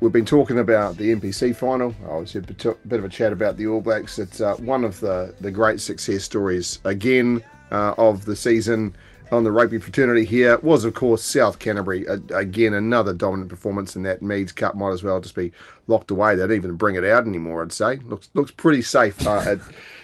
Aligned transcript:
we've 0.00 0.12
been 0.12 0.24
talking 0.24 0.58
about 0.58 0.96
the 0.96 1.14
NPC 1.14 1.54
final. 1.54 1.94
Obviously, 2.08 2.40
a 2.40 2.74
bit 2.86 2.98
of 2.98 3.04
a 3.04 3.08
chat 3.08 3.32
about 3.32 3.56
the 3.56 3.66
All 3.66 3.80
Blacks. 3.80 4.18
It's 4.18 4.40
uh, 4.40 4.56
one 4.56 4.84
of 4.84 4.98
the, 5.00 5.34
the 5.40 5.50
great 5.50 5.80
success 5.80 6.24
stories 6.24 6.78
again 6.84 7.44
uh, 7.70 7.94
of 7.98 8.24
the 8.24 8.34
season 8.34 8.94
on 9.30 9.44
the 9.44 9.52
rugby 9.52 9.78
fraternity 9.78 10.24
here 10.24 10.58
was, 10.58 10.84
of 10.84 10.94
course, 10.94 11.22
South 11.22 11.58
Canterbury. 11.58 12.08
Uh, 12.08 12.18
again, 12.34 12.74
another 12.74 13.12
dominant 13.12 13.48
performance 13.48 13.94
in 13.94 14.02
that 14.02 14.22
Meads 14.22 14.52
Cup. 14.52 14.74
Might 14.74 14.90
as 14.90 15.02
well 15.02 15.20
just 15.20 15.34
be 15.34 15.52
locked 15.86 16.10
away. 16.10 16.34
They 16.34 16.42
don't 16.42 16.56
even 16.56 16.74
bring 16.74 16.96
it 16.96 17.04
out 17.04 17.26
anymore. 17.26 17.62
I'd 17.62 17.72
say 17.72 17.96
looks 17.96 18.30
looks 18.34 18.50
pretty 18.50 18.82
safe 18.82 19.24
uh, 19.26 19.56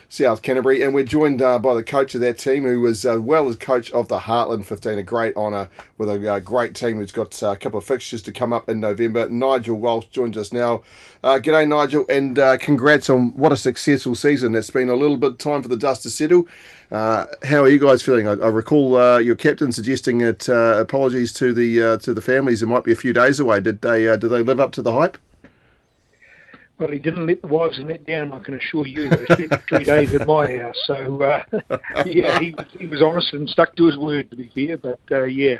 South 0.09 0.43
Canterbury. 0.43 0.82
And 0.82 0.95
we're 0.95 1.04
joined 1.04 1.43
uh, 1.43 1.59
by 1.59 1.75
the 1.75 1.82
coach 1.82 2.14
of 2.14 2.20
that 2.20 2.39
team, 2.39 2.64
who 2.64 2.80
was 2.80 3.04
uh, 3.04 3.20
well 3.20 3.48
as 3.48 3.57
coach 3.57 3.91
of 3.93 4.09
the 4.09 4.18
Heartland 4.18 4.64
15. 4.64 4.98
A 4.98 5.02
great 5.02 5.36
honour 5.36 5.68
with 5.98 6.09
a 6.09 6.34
uh, 6.34 6.40
great 6.40 6.75
team 6.75 6.96
who's 6.96 7.12
got 7.12 7.43
uh, 7.43 7.50
a 7.50 7.57
couple 7.57 7.79
of 7.79 7.84
fixtures 7.84 8.22
to 8.22 8.32
come 8.32 8.53
up 8.53 8.68
in 8.68 8.80
November. 8.80 9.29
Nigel 9.29 9.77
Walsh 9.77 10.07
joins 10.07 10.36
us 10.36 10.53
now. 10.53 10.82
Uh, 11.25 11.39
g'day, 11.39 11.66
Nigel, 11.66 12.04
and 12.08 12.39
uh, 12.39 12.57
congrats 12.58 13.11
on 13.11 13.31
what 13.36 13.53
a 13.53 13.57
successful 13.57 14.14
season. 14.14 14.54
It's 14.54 14.71
been 14.71 14.89
a 14.89 14.96
little 14.96 15.17
bit 15.17 15.39
time 15.39 15.62
for 15.62 15.68
the 15.68 15.76
dust 15.76 16.03
to 16.04 16.11
settle. 16.11 16.46
Uh, 16.90 17.26
how 17.43 17.62
are 17.62 17.68
you 17.68 17.81
guys 17.81 18.03
feeling? 18.03 18.29
I, 18.29 18.32
I 18.32 18.48
recall 18.48 19.20
your 19.20 19.34
captain 19.34 19.73
suggesting 19.73 20.18
that 20.18 20.48
apologies 20.48 21.32
to 21.34 21.53
the 21.53 21.98
to 21.98 22.14
the 22.14 22.23
families. 22.23 22.62
It 22.62 22.67
might 22.67 22.84
be 22.84 22.93
a 22.93 22.96
few 22.96 23.12
days 23.12 23.40
away. 23.40 23.61
Did 23.61 23.81
they 23.81 24.04
did 24.17 24.29
they 24.29 24.43
live 24.43 24.61
up 24.61 24.70
to 24.73 24.82
the 24.82 24.93
hype? 24.93 25.18
Well, 26.79 26.90
he 26.90 26.98
didn't 26.98 27.26
let 27.26 27.40
the 27.40 27.48
wives 27.48 27.79
and 27.79 27.89
that 27.89 28.07
down. 28.07 28.32
I 28.32 28.39
can 28.40 28.54
assure 28.54 28.86
you. 28.86 29.08
They 29.08 29.25
spent 29.25 29.62
three 29.67 29.84
days 29.84 30.14
at 30.14 30.26
my 30.26 30.58
house, 30.58 30.76
so 30.86 31.22
uh, 31.22 31.43
yeah, 32.05 32.39
he, 32.39 32.55
he 32.78 32.86
was 32.86 33.00
honest 33.00 33.33
and 33.33 33.48
stuck 33.48 33.75
to 33.77 33.86
his 33.86 33.97
word. 33.97 34.30
To 34.30 34.36
be 34.36 34.50
fair, 34.55 34.77
but 34.77 35.00
uh, 35.11 35.25
yeah, 35.25 35.56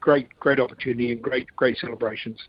great, 0.00 0.28
great 0.40 0.58
opportunity 0.58 1.12
and 1.12 1.20
great, 1.20 1.46
great 1.56 1.76
celebrations. 1.78 2.40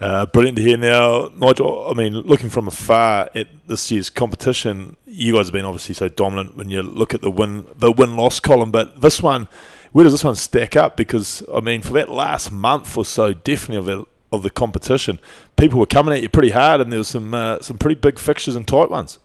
Uh, 0.00 0.26
brilliant 0.26 0.56
to 0.56 0.62
hear 0.62 0.76
now, 0.76 1.30
Nigel. 1.36 1.88
I 1.88 1.94
mean, 1.94 2.14
looking 2.14 2.50
from 2.50 2.68
afar 2.68 3.30
at 3.34 3.48
this 3.66 3.90
year's 3.90 4.10
competition, 4.10 4.96
you 5.06 5.34
guys 5.34 5.46
have 5.46 5.52
been 5.52 5.64
obviously 5.64 5.94
so 5.94 6.08
dominant 6.08 6.56
when 6.56 6.68
you 6.68 6.82
look 6.82 7.14
at 7.14 7.22
the 7.22 7.30
win, 7.30 7.66
the 7.76 7.92
win 7.92 8.16
loss 8.16 8.40
column. 8.40 8.70
But 8.70 9.00
this 9.00 9.22
one, 9.22 9.48
where 9.92 10.02
does 10.02 10.12
this 10.12 10.24
one 10.24 10.34
stack 10.34 10.76
up? 10.76 10.96
Because 10.96 11.42
I 11.52 11.60
mean, 11.60 11.82
for 11.82 11.92
that 11.94 12.08
last 12.08 12.50
month 12.50 12.96
or 12.96 13.04
so, 13.04 13.32
definitely 13.32 13.94
of 13.94 14.06
of 14.34 14.42
the 14.42 14.50
competition, 14.50 15.20
people 15.56 15.78
were 15.78 15.86
coming 15.86 16.14
at 16.14 16.22
you 16.22 16.28
pretty 16.28 16.50
hard, 16.50 16.80
and 16.80 16.92
there 16.92 16.98
was 16.98 17.08
some 17.08 17.34
uh, 17.34 17.60
some 17.60 17.78
pretty 17.78 17.98
big 18.00 18.18
fixtures 18.18 18.56
and 18.56 18.66
tight 18.66 18.90
ones. 18.90 19.18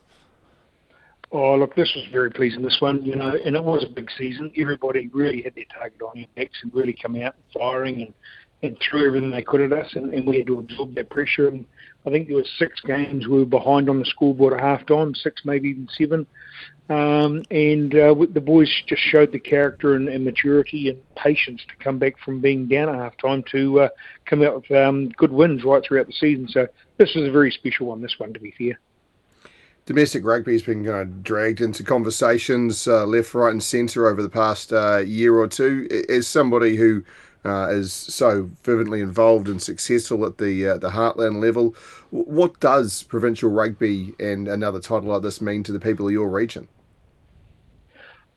Oh, 1.32 1.56
look, 1.56 1.76
this 1.76 1.94
was 1.96 2.06
very 2.12 2.32
pleasing, 2.32 2.64
this 2.64 2.78
one, 2.82 3.04
you 3.06 3.16
know, 3.16 3.38
and 3.46 3.56
it 3.56 3.64
was 3.64 3.84
a 3.84 3.90
big 3.90 4.10
season. 4.18 4.52
Everybody 4.58 5.10
really 5.14 5.44
had 5.44 5.54
their 5.54 5.66
target 5.66 6.02
on 6.02 6.14
their 6.16 6.26
necks 6.36 6.58
and 6.64 6.74
really 6.74 6.94
come 6.94 7.16
out 7.18 7.36
firing 7.54 8.02
and, 8.02 8.14
and 8.62 8.78
threw 8.80 9.08
everything 9.08 9.32
they 9.32 9.42
could 9.42 9.62
at 9.62 9.74
us, 9.74 9.94
and, 9.96 10.14
and 10.14 10.28
we 10.28 10.38
had 10.38 10.48
to 10.48 10.60
absorb 10.60 10.96
that 10.96 11.10
pressure. 11.10 11.48
And 11.48 11.66
I 12.06 12.10
think 12.10 12.28
there 12.28 12.38
were 12.38 12.46
six 12.58 12.82
games 12.82 13.28
we 13.28 13.40
were 13.40 13.46
behind 13.46 13.90
on 13.90 14.00
the 14.00 14.06
scoreboard 14.06 14.54
at 14.54 14.60
half 14.60 14.86
time, 14.86 15.16
six, 15.16 15.44
maybe 15.46 15.70
even 15.70 15.88
seven. 15.98 16.28
Um, 16.90 17.44
and 17.52 17.94
uh, 17.94 18.16
the 18.32 18.42
boys 18.42 18.70
just 18.88 19.04
showed 19.04 19.32
the 19.32 19.40
character 19.40 19.94
and, 19.94 20.10
and, 20.10 20.26
maturity 20.26 20.90
and 20.90 21.00
patience 21.16 21.62
to 21.68 21.84
come 21.84 22.00
back 22.00 22.16
from 22.18 22.42
being 22.42 22.68
down 22.68 22.90
at 22.90 22.96
half 22.96 23.16
time 23.18 23.44
to 23.52 23.82
uh, 23.82 23.90
come 24.26 24.42
out 24.42 24.56
with 24.56 24.72
um, 24.72 25.10
good 25.10 25.32
wins 25.32 25.64
right 25.64 25.84
throughout 25.84 26.08
the 26.08 26.14
season. 26.14 26.48
So 26.48 26.68
this 26.98 27.14
was 27.14 27.28
a 27.28 27.32
very 27.32 27.52
special 27.52 27.88
one, 27.88 28.02
this 28.02 28.16
one, 28.18 28.34
to 28.34 28.40
be 28.40 28.56
fair. 28.58 28.80
Domestic 29.86 30.26
rugby 30.26 30.54
has 30.54 30.64
been 30.64 30.84
kind 30.84 31.02
of 31.02 31.24
dragged 31.24 31.62
into 31.62 31.84
conversations 31.84 32.88
uh, 32.88 33.06
left, 33.06 33.34
right, 33.36 33.52
and 33.52 33.62
centre 33.62 34.08
over 34.08 34.24
the 34.24 34.30
past 34.30 34.74
uh, 34.74 34.98
year 34.98 35.36
or 35.36 35.48
two. 35.48 35.88
As 36.10 36.28
somebody 36.28 36.76
who 36.76 37.04
uh, 37.46 37.70
is 37.70 37.94
so 37.94 38.50
fervently 38.64 39.02
involved 39.02 39.48
and 39.48 39.62
successful 39.62 40.26
at 40.26 40.38
the 40.38 40.68
uh, 40.68 40.78
the 40.78 40.90
Heartland 40.90 41.42
level. 41.42 41.76
What 42.12 42.60
does 42.60 43.04
provincial 43.04 43.50
rugby 43.50 44.14
and 44.20 44.48
another 44.48 44.80
title 44.80 45.10
like 45.10 45.22
this 45.22 45.42
mean 45.42 45.64
to 45.64 45.72
the 45.72 45.80
people 45.80 46.08
of 46.08 46.12
your 46.12 46.30
region? 46.30 46.68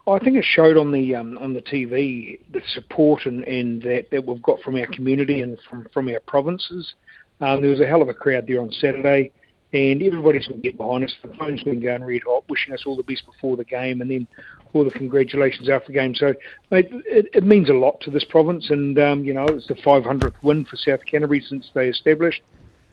I 0.06 0.18
think 0.18 0.36
it 0.36 0.44
showed 0.44 0.76
on 0.76 0.90
the 0.90 1.14
um, 1.14 1.38
on 1.38 1.52
the 1.52 1.62
TV 1.62 2.40
the 2.50 2.62
support 2.74 3.26
and, 3.26 3.44
and 3.44 3.82
that, 3.82 4.10
that 4.10 4.26
we've 4.26 4.42
got 4.42 4.60
from 4.62 4.76
our 4.76 4.86
community 4.86 5.42
and 5.42 5.58
from, 5.68 5.86
from 5.92 6.08
our 6.08 6.20
provinces. 6.20 6.94
Um, 7.40 7.60
there 7.60 7.70
was 7.70 7.80
a 7.80 7.86
hell 7.86 8.02
of 8.02 8.08
a 8.08 8.14
crowd 8.14 8.46
there 8.46 8.60
on 8.60 8.72
Saturday, 8.72 9.32
and 9.72 10.02
everybody's 10.02 10.46
been 10.46 10.60
getting 10.60 10.76
behind 10.76 11.04
us. 11.04 11.14
The 11.22 11.34
phone's 11.38 11.62
been 11.62 11.80
going 11.80 12.04
red 12.04 12.22
hot, 12.26 12.44
wishing 12.48 12.74
us 12.74 12.82
all 12.84 12.96
the 12.96 13.02
best 13.02 13.24
before 13.24 13.56
the 13.56 13.64
game, 13.64 14.00
and 14.00 14.10
then 14.10 14.26
all 14.72 14.84
the 14.84 14.90
congratulations 14.90 15.68
after 15.68 15.88
the 15.88 15.94
game. 15.94 16.14
So, 16.14 16.34
it, 16.70 17.26
it 17.34 17.44
means 17.44 17.70
a 17.70 17.74
lot 17.74 18.00
to 18.02 18.10
this 18.10 18.24
province, 18.24 18.70
and 18.70 18.98
um, 18.98 19.24
you 19.24 19.32
know 19.32 19.46
it's 19.46 19.68
the 19.68 19.74
500th 19.74 20.34
win 20.42 20.64
for 20.64 20.76
South 20.76 21.00
Canterbury 21.10 21.40
since 21.40 21.70
they 21.74 21.88
established, 21.88 22.42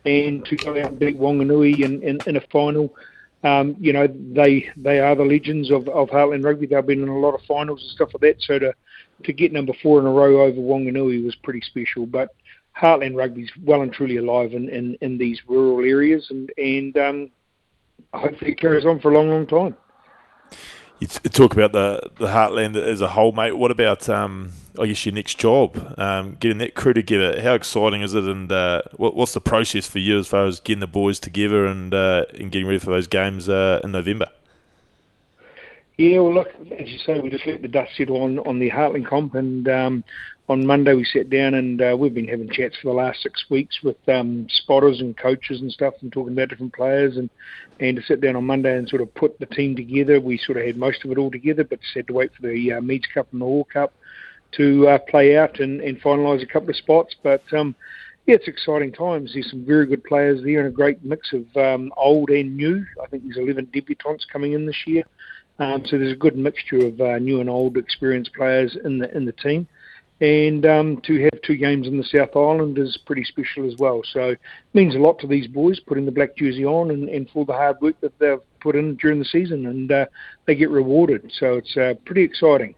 and 0.05 0.45
to 0.45 0.55
go 0.55 0.71
out 0.71 0.91
and 0.91 0.99
beat 0.99 1.19
Wanganui 1.19 1.79
in, 1.81 2.01
in, 2.01 2.19
in 2.25 2.37
a 2.37 2.41
final. 2.51 2.93
Um, 3.41 3.77
you 3.79 3.93
know 3.93 4.05
they 4.33 4.69
they 4.75 4.99
are 4.99 5.15
the 5.15 5.23
legends 5.23 5.71
of, 5.71 5.87
of 5.87 6.09
Heartland 6.09 6.43
Rugby. 6.43 6.67
They've 6.67 6.85
been 6.85 7.03
in 7.03 7.07
a 7.07 7.19
lot 7.19 7.35
of 7.35 7.41
finals 7.47 7.81
and 7.81 7.91
stuff 7.91 8.09
like 8.13 8.21
that. 8.21 8.41
So 8.41 8.59
to 8.59 8.73
to 9.23 9.33
get 9.33 9.51
number 9.51 9.73
four 9.81 9.99
in 9.99 10.05
a 10.05 10.11
row 10.11 10.41
over 10.41 10.59
Wanganui 10.59 11.23
was 11.23 11.35
pretty 11.35 11.61
special. 11.61 12.05
But 12.05 12.29
Heartland 12.79 13.15
Rugby's 13.15 13.51
well 13.63 13.81
and 13.81 13.91
truly 13.91 14.17
alive 14.17 14.53
in, 14.53 14.69
in, 14.69 14.95
in 15.01 15.17
these 15.17 15.41
rural 15.47 15.85
areas, 15.85 16.27
and 16.29 16.51
and 16.57 16.97
um, 16.97 17.31
hopefully 18.13 18.51
it 18.51 18.59
carries 18.59 18.85
on 18.85 18.99
for 18.99 19.11
a 19.11 19.13
long, 19.13 19.29
long 19.29 19.47
time 19.47 19.75
you 20.99 21.07
talk 21.07 21.53
about 21.53 21.71
the 21.71 22.11
the 22.17 22.27
heartland 22.27 22.75
as 22.75 23.01
a 23.01 23.07
whole, 23.07 23.31
mate. 23.31 23.57
What 23.57 23.71
about 23.71 24.09
um, 24.09 24.51
I 24.77 24.85
guess 24.87 25.05
your 25.05 25.15
next 25.15 25.37
job, 25.37 25.95
um, 25.97 26.35
getting 26.39 26.57
that 26.57 26.75
crew 26.75 26.93
together? 26.93 27.41
How 27.41 27.53
exciting 27.53 28.01
is 28.01 28.13
it, 28.13 28.25
and 28.25 28.51
uh, 28.51 28.81
what, 28.97 29.15
what's 29.15 29.33
the 29.33 29.41
process 29.41 29.87
for 29.87 29.99
you 29.99 30.19
as 30.19 30.27
far 30.27 30.45
as 30.45 30.59
getting 30.59 30.81
the 30.81 30.87
boys 30.87 31.19
together 31.19 31.65
and 31.65 31.93
uh, 31.93 32.25
and 32.33 32.51
getting 32.51 32.67
ready 32.67 32.79
for 32.79 32.91
those 32.91 33.07
games 33.07 33.47
uh, 33.47 33.79
in 33.83 33.91
November? 33.91 34.27
Yeah, 35.97 36.19
well, 36.19 36.33
look, 36.33 36.49
as 36.77 36.89
you 36.89 36.97
say, 36.99 37.19
we 37.19 37.29
just 37.29 37.45
let 37.45 37.61
the 37.61 37.67
dust 37.67 37.91
settle 37.95 38.21
on 38.21 38.39
on 38.39 38.59
the 38.59 38.69
Heartland 38.69 39.07
comp, 39.07 39.35
and 39.35 39.67
um, 39.69 40.03
on 40.49 40.65
Monday 40.65 40.95
we 40.95 41.05
sat 41.05 41.29
down 41.29 41.53
and 41.53 41.79
uh, 41.79 41.95
we've 41.97 42.13
been 42.13 42.27
having 42.27 42.49
chats 42.49 42.75
for 42.81 42.89
the 42.89 42.97
last 42.97 43.21
six 43.21 43.45
weeks 43.51 43.77
with 43.83 43.97
um, 44.09 44.47
spotters 44.49 44.99
and 44.99 45.15
coaches 45.15 45.61
and 45.61 45.71
stuff 45.71 45.93
and 46.01 46.11
talking 46.11 46.33
about 46.33 46.49
different 46.49 46.73
players 46.73 47.17
and 47.17 47.29
and 47.79 47.95
to 47.95 48.03
sit 48.03 48.19
down 48.19 48.35
on 48.35 48.43
Monday 48.45 48.75
and 48.75 48.89
sort 48.89 49.01
of 49.01 49.13
put 49.13 49.39
the 49.39 49.45
team 49.45 49.75
together. 49.75 50.19
We 50.19 50.37
sort 50.39 50.57
of 50.57 50.65
had 50.65 50.75
most 50.75 51.05
of 51.05 51.11
it 51.11 51.17
all 51.17 51.31
together, 51.31 51.63
but 51.63 51.79
just 51.79 51.95
had 51.95 52.07
to 52.07 52.13
wait 52.13 52.31
for 52.35 52.41
the 52.41 52.73
uh, 52.73 52.81
Meads 52.81 53.05
Cup 53.13 53.27
and 53.31 53.41
the 53.41 53.45
Lochore 53.45 53.69
Cup 53.69 53.93
to 54.57 54.87
uh, 54.87 54.97
play 54.97 55.37
out 55.37 55.59
and, 55.61 55.79
and 55.79 56.01
finalise 56.01 56.43
a 56.43 56.47
couple 56.47 56.71
of 56.71 56.75
spots. 56.75 57.15
But 57.23 57.43
um, 57.53 57.75
yeah, 58.25 58.35
it's 58.35 58.49
exciting 58.49 58.91
times. 58.91 59.31
There's 59.33 59.49
some 59.49 59.65
very 59.65 59.85
good 59.85 60.03
players 60.03 60.43
there 60.43 60.59
and 60.59 60.67
a 60.67 60.71
great 60.71 61.05
mix 61.05 61.31
of 61.31 61.45
um, 61.55 61.93
old 61.95 62.31
and 62.31 62.57
new. 62.57 62.83
I 63.01 63.07
think 63.07 63.23
there's 63.23 63.37
11 63.37 63.67
debutants 63.67 64.27
coming 64.29 64.53
in 64.53 64.65
this 64.65 64.83
year. 64.85 65.03
Um, 65.59 65.83
so 65.85 65.97
there's 65.97 66.13
a 66.13 66.17
good 66.17 66.35
mixture 66.35 66.85
of 66.87 66.99
uh, 66.99 67.19
new 67.19 67.39
and 67.39 67.49
old 67.49 67.77
experienced 67.77 68.33
players 68.33 68.75
in 68.83 68.97
the 68.97 69.15
in 69.15 69.25
the 69.25 69.33
team 69.33 69.67
and 70.21 70.65
um, 70.65 71.01
to 71.01 71.21
have 71.23 71.41
two 71.43 71.55
games 71.55 71.87
in 71.87 71.97
the 71.97 72.03
South 72.03 72.35
Island 72.35 72.77
is 72.77 72.97
pretty 73.05 73.23
special 73.23 73.65
as 73.65 73.77
well. 73.77 74.01
So 74.03 74.29
it 74.29 74.39
means 74.73 74.95
a 74.95 74.99
lot 74.99 75.19
to 75.19 75.27
these 75.27 75.47
boys 75.47 75.79
putting 75.79 76.05
the 76.05 76.11
black 76.11 76.35
jersey 76.35 76.65
on 76.65 76.91
and, 76.91 77.07
and 77.07 77.29
for 77.29 77.45
the 77.45 77.53
hard 77.53 77.79
work 77.81 77.99
that 78.01 78.17
they've 78.19 78.39
put 78.59 78.75
in 78.75 78.95
during 78.95 79.19
the 79.19 79.25
season, 79.25 79.65
and 79.65 79.91
uh, 79.91 80.05
they 80.45 80.55
get 80.55 80.69
rewarded. 80.69 81.31
So 81.37 81.53
it's 81.53 81.77
uh, 81.77 81.93
pretty 82.05 82.23
exciting. 82.23 82.75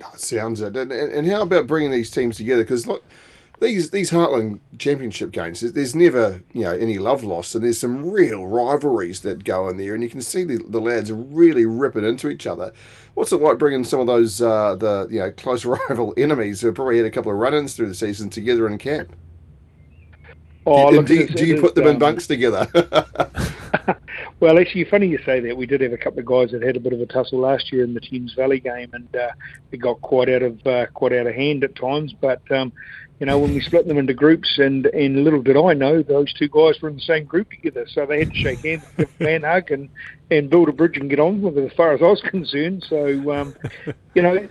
That 0.00 0.20
sounds 0.20 0.60
it. 0.60 0.76
And, 0.76 0.92
and 0.92 1.26
how 1.26 1.42
about 1.42 1.66
bringing 1.66 1.90
these 1.90 2.10
teams 2.10 2.36
together? 2.36 2.62
Because 2.62 2.86
look, 2.86 3.02
these 3.60 3.90
these 3.90 4.10
Heartland 4.10 4.60
Championship 4.78 5.30
games, 5.30 5.60
there's 5.60 5.94
never 5.94 6.42
you 6.52 6.62
know 6.62 6.72
any 6.72 6.98
love 6.98 7.24
lost, 7.24 7.54
and 7.54 7.64
there's 7.64 7.78
some 7.78 8.10
real 8.10 8.46
rivalries 8.46 9.20
that 9.22 9.44
go 9.44 9.68
in 9.68 9.76
there, 9.76 9.94
and 9.94 10.02
you 10.02 10.10
can 10.10 10.20
see 10.20 10.44
the, 10.44 10.58
the 10.68 10.80
lads 10.80 11.10
really 11.10 11.66
ripping 11.66 12.04
into 12.04 12.28
each 12.28 12.46
other. 12.46 12.72
What's 13.14 13.32
it 13.32 13.40
like 13.40 13.58
bringing 13.58 13.84
some 13.84 14.00
of 14.00 14.06
those 14.06 14.42
uh, 14.42 14.76
the 14.76 15.08
you 15.10 15.20
know 15.20 15.32
close 15.32 15.64
rival 15.88 16.12
enemies 16.16 16.60
who 16.60 16.68
have 16.68 16.76
probably 16.76 16.98
had 16.98 17.06
a 17.06 17.10
couple 17.10 17.32
of 17.32 17.38
run-ins 17.38 17.74
through 17.74 17.88
the 17.88 17.94
season 17.94 18.30
together 18.30 18.66
in 18.66 18.78
camp? 18.78 19.14
Oh, 20.68 20.90
do, 20.90 20.96
look, 20.96 21.06
do, 21.06 21.26
do 21.28 21.46
you 21.46 21.60
put 21.60 21.76
them 21.76 21.84
um, 21.84 21.90
in 21.90 21.98
bunks 21.98 22.26
together? 22.26 22.66
well, 24.40 24.58
actually, 24.58 24.84
funny 24.84 25.08
you 25.08 25.18
say 25.24 25.40
that. 25.40 25.56
We 25.56 25.66
did 25.66 25.80
have 25.80 25.92
a 25.92 25.98
couple 25.98 26.20
of 26.20 26.26
guys 26.26 26.50
that 26.52 26.62
had 26.62 26.76
a 26.76 26.80
bit 26.80 26.92
of 26.92 27.00
a 27.00 27.06
tussle 27.06 27.38
last 27.38 27.72
year 27.72 27.84
in 27.84 27.94
the 27.94 28.00
Thames 28.00 28.34
Valley 28.34 28.60
game, 28.60 28.90
and 28.92 29.14
uh, 29.16 29.30
it 29.72 29.78
got 29.78 30.00
quite 30.00 30.28
out 30.28 30.42
of 30.42 30.66
uh, 30.66 30.86
quite 30.86 31.12
out 31.12 31.26
of 31.26 31.34
hand 31.34 31.64
at 31.64 31.74
times. 31.76 32.12
But 32.12 32.40
um, 32.50 32.72
you 33.18 33.26
know, 33.26 33.38
when 33.38 33.54
we 33.54 33.60
split 33.60 33.86
them 33.88 33.98
into 33.98 34.12
groups, 34.12 34.58
and 34.58 34.86
and 34.86 35.24
little 35.24 35.42
did 35.42 35.56
I 35.56 35.72
know 35.72 36.02
those 36.02 36.32
two 36.34 36.48
guys 36.48 36.80
were 36.80 36.90
in 36.90 36.96
the 36.96 37.02
same 37.02 37.24
group 37.24 37.50
together, 37.50 37.86
so 37.88 38.04
they 38.04 38.18
had 38.18 38.30
to 38.30 38.36
shake 38.36 38.62
hands, 38.62 38.82
give 38.98 39.08
a 39.20 39.22
man 39.22 39.42
hug, 39.42 39.70
and 39.70 39.88
and 40.30 40.50
build 40.50 40.68
a 40.68 40.72
bridge 40.72 40.98
and 40.98 41.08
get 41.08 41.20
on 41.20 41.40
with 41.40 41.56
it. 41.56 41.64
As 41.64 41.76
far 41.76 41.92
as 41.92 42.02
I 42.02 42.06
was 42.06 42.22
concerned, 42.30 42.84
so 42.88 43.32
um, 43.32 43.54
you 44.14 44.22
know, 44.22 44.48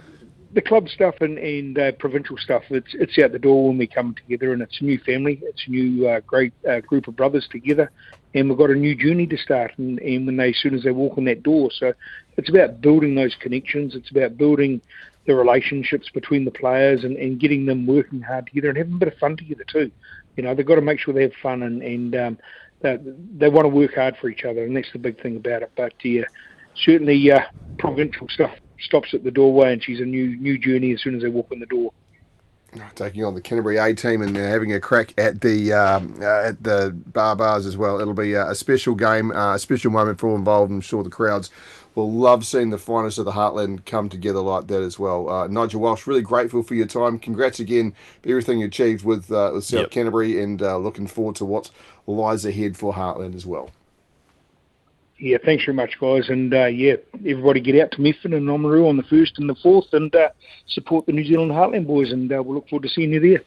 the 0.56 0.62
club 0.62 0.88
stuff 0.88 1.16
and 1.20 1.38
and 1.38 1.78
uh, 1.78 1.92
provincial 2.00 2.38
stuff, 2.38 2.64
it's 2.70 2.94
it's 2.94 3.20
out 3.20 3.34
the 3.34 3.40
door 3.40 3.68
when 3.68 3.78
we 3.78 3.86
come 3.86 4.16
together, 4.16 4.54
and 4.54 4.62
it's 4.62 4.80
a 4.80 4.86
new 4.86 4.98
family, 5.00 5.40
it's 5.44 5.64
a 5.68 5.70
new 5.70 6.08
uh, 6.08 6.22
great 6.22 6.54
uh, 6.68 6.80
group 6.80 7.08
of 7.08 7.16
brothers 7.16 7.48
together, 7.52 7.92
and 8.34 8.50
we've 8.50 8.58
got 8.58 8.72
a 8.72 8.76
new 8.76 8.96
journey 8.96 9.28
to 9.28 9.38
start. 9.38 9.74
And, 9.78 10.00
and 10.00 10.26
when 10.26 10.38
they, 10.38 10.50
as 10.50 10.58
soon 10.58 10.74
as 10.74 10.84
they 10.84 10.92
walk 10.92 11.18
in 11.18 11.26
that 11.26 11.44
door, 11.44 11.70
so 11.72 11.94
it's 12.38 12.50
about 12.50 12.82
building 12.82 13.16
those 13.16 13.36
connections. 13.40 13.96
It's 13.96 14.10
about 14.12 14.38
building 14.38 14.82
the 15.28 15.36
relationships 15.36 16.10
between 16.14 16.46
the 16.46 16.52
players 16.52 17.04
and, 17.04 17.18
and 17.18 17.40
getting 17.40 17.66
them 17.66 17.86
working 17.86 18.22
hard 18.22 18.48
together 18.48 18.70
and 18.70 18.78
having 18.78 18.94
a 18.94 18.98
bit 18.98 19.08
of 19.08 19.18
fun 19.18 19.36
together 19.36 19.66
too. 19.70 19.92
you 20.38 20.44
know 20.44 20.56
they've 20.56 20.66
got 20.66 20.76
to 20.76 20.82
make 20.82 21.00
sure 21.00 21.14
they 21.14 21.24
have 21.24 21.34
fun 21.44 21.64
and 21.64 21.82
and 21.84 22.16
um, 22.16 22.38
they 22.82 22.98
they 23.38 23.50
want 23.50 23.66
to 23.66 23.70
work 23.70 23.96
hard 23.96 24.16
for 24.22 24.30
each 24.30 24.46
other, 24.46 24.64
and 24.64 24.76
that's 24.76 24.92
the 24.94 25.00
big 25.00 25.22
thing 25.22 25.36
about 25.36 25.64
it. 25.64 25.72
But 25.76 25.94
yeah, 26.02 26.24
certainly 26.76 27.30
uh, 27.30 27.42
provincial 27.78 28.30
stuff 28.30 28.52
stops 28.82 29.14
at 29.14 29.24
the 29.24 29.32
doorway, 29.32 29.74
and 29.74 29.84
she's 29.84 30.00
a 30.00 30.06
new 30.06 30.36
new 30.38 30.58
journey 30.58 30.94
as 30.94 31.02
soon 31.02 31.16
as 31.16 31.22
they 31.22 31.30
walk 31.30 31.52
in 31.52 31.60
the 31.60 31.66
door 31.66 31.92
taking 32.96 33.24
on 33.24 33.34
the 33.34 33.42
Canterbury 33.42 33.78
A 33.78 33.94
team 33.94 34.22
and 34.22 34.36
uh, 34.38 34.42
having 34.42 34.74
a 34.74 34.80
crack 34.80 35.14
at 35.18 35.42
the 35.42 35.74
um, 35.74 36.16
uh, 36.22 36.42
at 36.44 36.62
the 36.64 36.96
Baa-Baas 37.08 37.66
as 37.66 37.78
well. 37.78 38.00
It'll 38.00 38.14
be 38.14 38.34
a, 38.34 38.50
a 38.50 38.56
special 38.56 38.96
game, 38.96 39.32
uh, 39.32 39.56
a 39.56 39.60
special 39.60 39.92
moment 39.92 40.20
for 40.20 40.30
all 40.30 40.36
involved. 40.36 40.72
I'm 40.72 40.82
sure 40.82 41.04
the 41.04 41.10
crowds 41.10 41.52
will 41.96 42.12
love 42.12 42.46
seeing 42.46 42.70
the 42.70 42.78
finest 42.78 43.18
of 43.18 43.26
the 43.26 43.32
Heartland 43.32 43.86
come 43.86 44.10
together 44.10 44.42
like 44.42 44.68
that 44.68 44.82
as 44.82 45.00
well. 45.00 45.30
Uh, 45.30 45.48
Nigel 45.48 45.80
Walsh, 45.80 46.06
really 46.06 46.22
grateful 46.22 46.62
for 46.62 46.76
your 46.76 46.88
time. 46.88 47.18
Congrats 47.18 47.60
again 47.62 47.94
for 48.22 48.30
everything 48.30 48.60
you 48.60 48.68
achieved 48.68 49.06
with, 49.06 49.32
uh, 49.32 49.52
with 49.54 49.64
South 49.64 49.80
yep. 49.80 49.92
Canterbury, 49.92 50.42
and 50.42 50.62
uh, 50.62 50.78
looking 50.78 51.08
forward 51.08 51.36
to 51.38 51.46
what 51.46 51.72
lies 52.06 52.46
ahead 52.46 52.76
for 52.76 52.94
Heartland 52.94 53.34
as 53.34 53.46
well. 53.46 53.72
Yeah, 55.18 55.38
thanks 55.44 55.64
very 55.64 55.76
much, 55.76 55.98
guys. 56.00 56.30
And 56.30 56.54
uh, 56.54 56.66
yeah, 56.66 56.96
everybody 57.20 57.62
get 57.62 57.80
out 57.82 57.92
to 57.92 57.98
Methven 58.00 58.36
and 58.36 58.48
Oamaru 58.48 58.90
on 58.90 58.98
the 58.98 59.04
1st 59.04 59.38
and 59.38 59.50
the 59.50 59.56
4th 59.56 59.94
and 59.94 60.14
uh, 60.14 60.30
support 60.68 61.06
the 61.06 61.14
New 61.14 61.24
Zealand 61.24 61.52
Heartland 61.52 61.88
boys. 61.88 62.12
And 62.12 62.32
uh, 62.32 62.44
we'll 62.44 62.56
look 62.56 62.68
forward 62.68 62.84
to 62.84 62.90
seeing 62.90 63.14
you 63.14 63.22
there. 63.22 63.42